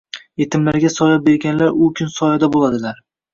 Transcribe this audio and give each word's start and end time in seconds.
Yetimlarga 0.43 0.89
soya 0.93 1.19
bo'lganlar 1.27 1.77
u 1.85 1.91
Kun 2.01 2.11
soyada 2.15 2.51
bo'ladilar. 2.57 2.99